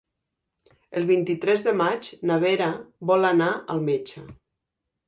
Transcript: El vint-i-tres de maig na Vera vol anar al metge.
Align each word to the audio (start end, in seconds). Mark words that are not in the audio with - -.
El 1.01 1.05
vint-i-tres 1.09 1.65
de 1.69 1.75
maig 1.83 2.09
na 2.31 2.41
Vera 2.47 2.73
vol 3.13 3.33
anar 3.35 3.53
al 3.77 3.89
metge. 3.93 4.27